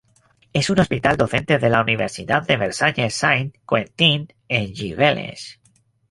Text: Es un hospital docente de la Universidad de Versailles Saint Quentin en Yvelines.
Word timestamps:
Es 0.51 0.71
un 0.71 0.79
hospital 0.79 1.15
docente 1.15 1.59
de 1.59 1.69
la 1.69 1.79
Universidad 1.79 2.41
de 2.47 2.57
Versailles 2.57 3.11
Saint 3.13 3.53
Quentin 3.69 4.27
en 4.47 4.73
Yvelines. 4.73 5.59